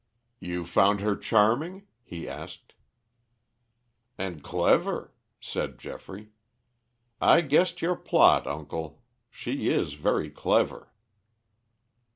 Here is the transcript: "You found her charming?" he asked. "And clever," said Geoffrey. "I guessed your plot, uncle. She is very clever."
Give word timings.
"You 0.39 0.63
found 0.65 1.01
her 1.01 1.15
charming?" 1.15 1.85
he 2.01 2.27
asked. 2.27 2.73
"And 4.17 4.41
clever," 4.41 5.13
said 5.39 5.77
Geoffrey. 5.77 6.31
"I 7.21 7.41
guessed 7.41 7.83
your 7.83 7.95
plot, 7.97 8.47
uncle. 8.47 9.03
She 9.29 9.69
is 9.69 9.93
very 9.93 10.31
clever." 10.31 10.91